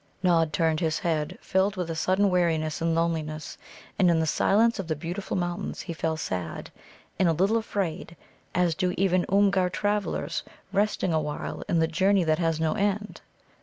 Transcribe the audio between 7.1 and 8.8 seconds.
and a little afraid, as